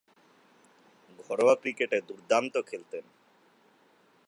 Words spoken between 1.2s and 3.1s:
ঘরোয়া ক্রিকেটে দূর্দান্ত খেলতেন।